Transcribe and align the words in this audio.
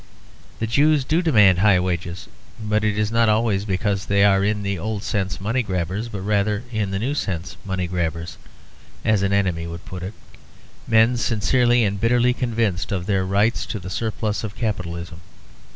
The 0.57 0.65
Jews 0.65 1.03
do 1.05 1.21
demand 1.21 1.59
high 1.59 1.79
wages, 1.79 2.27
but 2.59 2.83
it 2.83 2.97
is 2.97 3.11
not 3.11 3.29
always 3.29 3.65
because 3.65 4.07
they 4.07 4.23
are 4.23 4.43
in 4.43 4.63
the 4.63 4.79
old 4.79 5.03
sense 5.03 5.39
money 5.39 5.61
grabbers, 5.61 6.09
but 6.09 6.21
rather 6.21 6.63
in 6.71 6.89
the 6.89 6.97
new 6.97 7.13
sense 7.13 7.55
money 7.63 7.85
grabbers 7.85 8.37
(as 9.05 9.21
an 9.21 9.31
enemy 9.31 9.67
would 9.67 9.85
put 9.85 10.01
it) 10.01 10.15
men 10.87 11.17
sincerely 11.17 11.83
and 11.83 12.01
bitterly 12.01 12.33
convinced 12.33 12.91
of 12.91 13.05
their 13.05 13.23
right 13.23 13.53
to 13.53 13.77
the 13.77 13.91
surplus 13.91 14.43
of 14.43 14.55
capitalism. 14.55 15.21